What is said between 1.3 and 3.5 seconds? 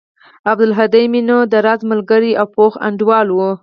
د راز ملگرى او پوخ انډيوال و.